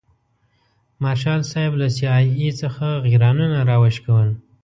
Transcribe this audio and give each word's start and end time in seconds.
مارشال 1.01 1.39
صاحب 1.51 1.73
له 1.81 1.87
سي 1.95 2.05
آی 2.17 2.25
اې 2.39 2.49
څخه 2.61 2.85
غیرانونه 3.05 3.57
راوشکول. 3.69 4.29